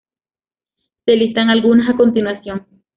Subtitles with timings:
[1.05, 2.65] Se listan algunas a continuación